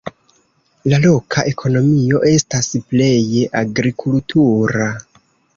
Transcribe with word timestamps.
La 0.93 0.99
loka 1.03 1.43
ekonomio 1.51 2.21
estas 2.31 2.71
pleje 2.95 3.45
agrikultura. 3.63 4.93